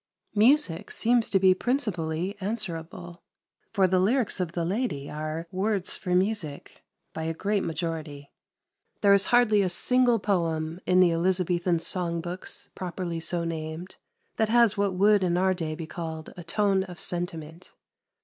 [0.33, 3.21] Music seems to be principally answerable.
[3.71, 8.31] For the lyrics of the lady are "words for music" by a great majority.
[9.01, 13.97] There is hardly a single poem in the Elizabethan Song books, properly so named,
[14.37, 17.71] that has what would in our day be called a tone of sentiment.